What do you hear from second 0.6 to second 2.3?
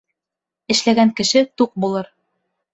Эшләгән кеше туҡ булыр